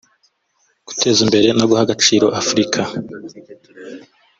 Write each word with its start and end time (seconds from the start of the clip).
Guteza 0.87 1.19
imbere 1.25 1.47
no 1.57 1.65
guha 1.69 1.81
agaciro 1.85 2.25
Afurika” 2.41 2.81